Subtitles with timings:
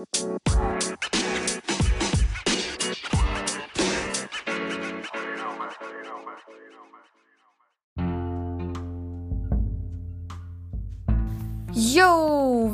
[0.00, 0.06] Yo,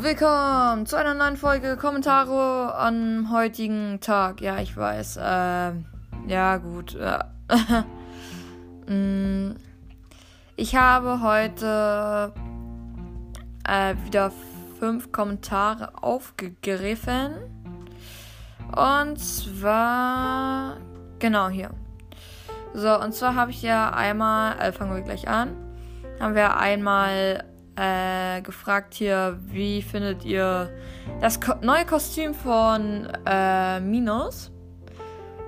[0.01, 4.41] willkommen zu einer neuen Folge Kommentare am heutigen Tag.
[4.41, 5.17] Ja, ich weiß.
[5.17, 5.73] Äh,
[6.29, 6.95] ja, gut.
[6.95, 7.25] Äh,
[8.93, 9.57] mm,
[10.55, 12.33] ich habe heute
[13.67, 14.31] äh, wieder
[14.79, 17.35] fünf Kommentare aufgegriffen.
[18.75, 20.77] Und zwar
[21.19, 21.71] genau hier.
[22.75, 25.57] So, und zwar habe ich ja einmal, also fangen wir gleich an,
[26.21, 27.45] haben wir einmal
[27.77, 30.71] äh, gefragt hier, wie findet ihr
[31.21, 34.51] das Ko neue Kostüm von äh, Minos?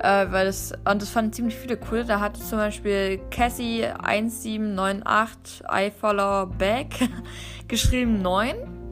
[0.00, 2.04] Äh, weil das, und das fanden ziemlich viele cool.
[2.04, 6.94] Da hatte zum Beispiel Cassie 1798 iFollow Back
[7.68, 8.87] geschrieben 9.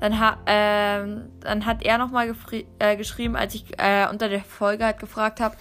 [0.00, 1.06] Dann, ha äh,
[1.40, 2.34] dann hat er nochmal
[2.78, 5.56] äh, geschrieben, als ich äh, unter der Folge halt gefragt habe,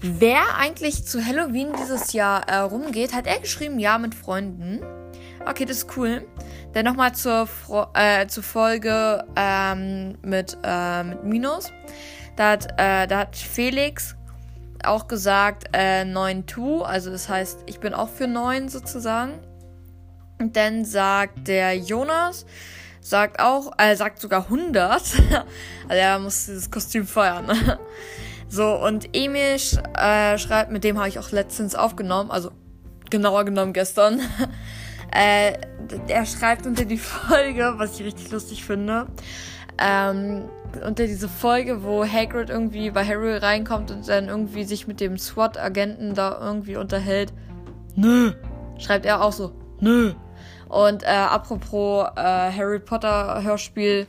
[0.00, 4.80] wer eigentlich zu Halloween dieses Jahr äh, rumgeht, hat er geschrieben, ja, mit Freunden.
[5.46, 6.26] Okay, das ist cool.
[6.72, 7.48] Dann nochmal zur,
[7.94, 11.72] äh, zur Folge ähm, mit, äh, mit Minus.
[12.36, 14.16] Da hat, äh, da hat Felix
[14.84, 19.38] auch gesagt äh, 9 to, also das heißt, ich bin auch für 9 sozusagen.
[20.38, 22.44] Und dann sagt der Jonas,
[23.08, 24.74] sagt auch, äh, sagt sogar 100.
[25.00, 25.10] also
[25.88, 27.46] er muss dieses Kostüm feiern.
[28.48, 29.56] so, und Emil
[29.96, 32.50] äh, schreibt, mit dem habe ich auch letztens aufgenommen, also
[33.10, 34.20] genauer genommen gestern.
[35.12, 35.60] Äh,
[36.08, 39.06] er schreibt unter die Folge, was ich richtig lustig finde,
[39.78, 40.48] ähm,
[40.84, 45.16] unter diese Folge, wo Hagrid irgendwie bei Harry reinkommt und dann irgendwie sich mit dem
[45.16, 47.32] SWAT-Agenten da irgendwie unterhält.
[47.94, 48.32] Nö.
[48.78, 49.52] Schreibt er auch so.
[49.80, 50.12] Nö.
[50.68, 54.06] Und äh, apropos äh, Harry Potter Hörspiel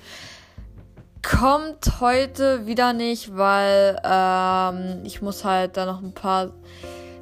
[1.22, 6.52] kommt heute wieder nicht, weil ähm, ich muss halt da noch ein paar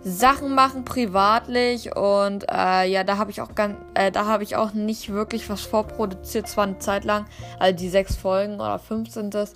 [0.04, 4.56] Sachen machen privatlich und äh, ja, da habe ich auch ganz, äh, da habe ich
[4.56, 7.26] auch nicht wirklich was vorproduziert, zwar eine Zeit lang,
[7.58, 9.56] also die sechs Folgen oder fünf sind das,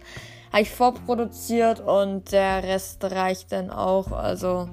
[0.52, 4.12] habe ich vorproduziert und der Rest reicht dann auch.
[4.12, 4.70] Also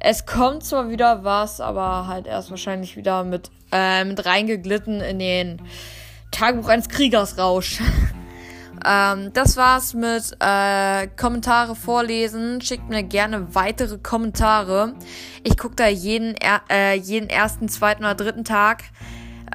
[0.00, 5.18] es kommt zwar wieder was, aber halt erst wahrscheinlich wieder mit äh, mit reingeglitten in
[5.18, 5.62] den
[6.30, 7.80] Tagebuch eines Kriegers Rausch.
[8.86, 12.60] Ähm, das war's mit äh, Kommentare vorlesen.
[12.60, 14.94] Schickt mir gerne weitere Kommentare.
[15.42, 16.36] Ich gucke da jeden,
[16.68, 18.84] äh, jeden ersten, zweiten oder dritten Tag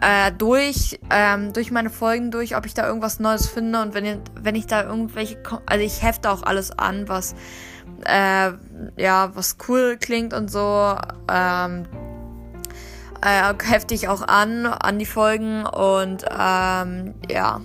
[0.01, 3.81] äh, durch, ähm, durch meine Folgen durch, ob ich da irgendwas Neues finde.
[3.81, 7.35] Und wenn, wenn ich da irgendwelche, also ich hefte auch alles an, was,
[8.05, 8.51] äh,
[8.97, 10.95] ja, was cool klingt und so.
[11.31, 11.85] Ähm,
[13.21, 17.61] äh, hefte ich auch an, an die Folgen und ähm, ja.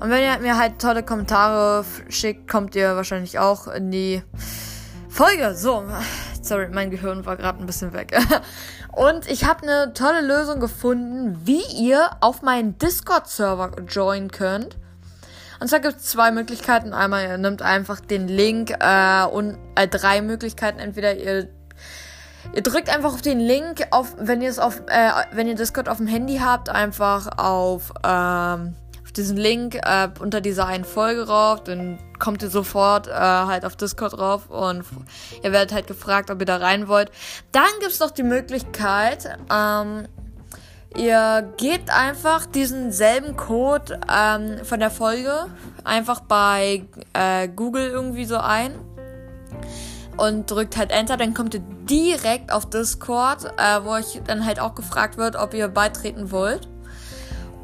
[0.00, 4.22] Und wenn ihr mir halt tolle Kommentare schickt, kommt ihr wahrscheinlich auch in die
[5.08, 5.54] Folge.
[5.54, 5.84] So,
[6.40, 8.18] sorry, mein Gehirn war gerade ein bisschen weg.
[8.92, 14.76] Und ich habe eine tolle Lösung gefunden, wie ihr auf meinen Discord-Server joinen könnt.
[15.62, 16.92] Und zwar gibt es zwei Möglichkeiten.
[16.92, 20.80] Einmal, ihr nehmt einfach den Link äh, und äh, drei Möglichkeiten.
[20.80, 21.50] Entweder ihr
[22.52, 25.88] Ihr drückt einfach auf den Link, auf, wenn ihr es auf, äh, wenn ihr Discord
[25.88, 28.74] auf dem Handy habt, einfach auf ähm,
[29.16, 33.76] diesen Link äh, unter dieser einen Folge rauf, dann kommt ihr sofort äh, halt auf
[33.76, 34.84] Discord drauf und
[35.44, 37.12] ihr werdet halt gefragt, ob ihr da rein wollt.
[37.52, 40.08] Dann gibt's noch die Möglichkeit, ähm,
[40.96, 45.46] ihr gebt einfach diesen selben Code ähm, von der Folge
[45.84, 48.74] einfach bei äh, Google irgendwie so ein
[50.16, 54.60] und drückt halt Enter, dann kommt ihr direkt auf Discord, äh, wo euch dann halt
[54.60, 56.68] auch gefragt wird, ob ihr beitreten wollt.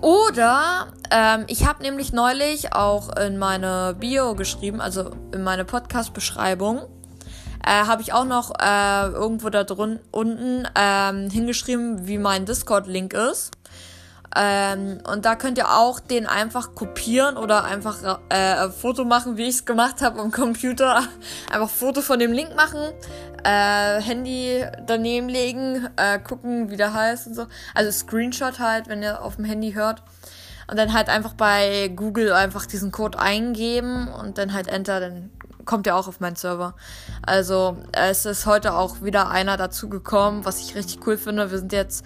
[0.01, 6.83] Oder ähm, ich habe nämlich neulich auch in meine Bio geschrieben, also in meine Podcast-Beschreibung,
[7.69, 13.13] äh, habe ich auch noch äh, irgendwo da drun unten ähm, hingeschrieben, wie mein Discord-Link
[13.13, 13.51] ist.
[14.35, 19.45] Ähm, und da könnt ihr auch den einfach kopieren oder einfach äh, Foto machen, wie
[19.45, 21.03] ich es gemacht habe am Computer.
[21.53, 22.79] Einfach Foto von dem Link machen,
[23.45, 27.47] äh, Handy daneben legen, äh, gucken, wie der heißt und so.
[27.75, 30.03] Also Screenshot halt, wenn ihr auf dem Handy hört.
[30.71, 35.31] Und dann halt einfach bei Google einfach diesen Code eingeben und dann halt Enter, dann
[35.69, 36.75] kommt ihr auch auf meinen Server.
[37.25, 41.51] Also es ist heute auch wieder einer dazugekommen, was ich richtig cool finde.
[41.51, 42.05] Wir sind jetzt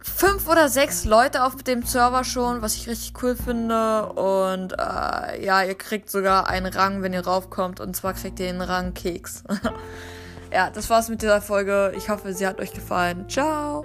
[0.00, 4.06] fünf oder sechs Leute auf dem Server schon, was ich richtig cool finde.
[4.12, 7.80] Und äh, ja, ihr kriegt sogar einen Rang, wenn ihr raufkommt.
[7.80, 9.44] Und zwar kriegt ihr den Rang Keks.
[10.52, 11.92] ja, das war's mit dieser Folge.
[11.96, 13.28] Ich hoffe, sie hat euch gefallen.
[13.28, 13.84] Ciao!